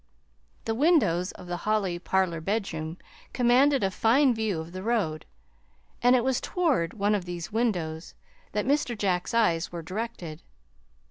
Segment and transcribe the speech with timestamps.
[0.65, 2.97] The windows of the Holly "parlor bedroom"
[3.33, 5.25] commanded a fine view of the road,
[6.01, 8.15] and it was toward one of these windows
[8.53, 8.97] that Mr.
[8.97, 10.41] Jack's eyes were directed.